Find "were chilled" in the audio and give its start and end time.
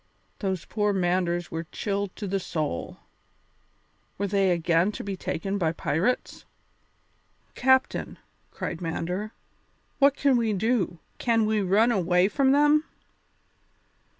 1.51-2.15